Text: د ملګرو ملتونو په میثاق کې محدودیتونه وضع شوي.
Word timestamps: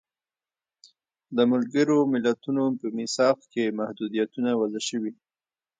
د 1.35 1.37
ملګرو 1.51 1.97
ملتونو 2.13 2.63
په 2.79 2.87
میثاق 2.97 3.37
کې 3.51 3.75
محدودیتونه 3.79 4.49
وضع 4.59 4.81
شوي. 4.89 5.11